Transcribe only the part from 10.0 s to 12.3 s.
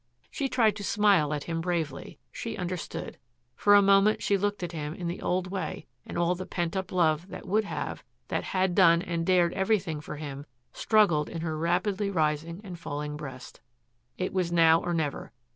for him struggled in her rapidly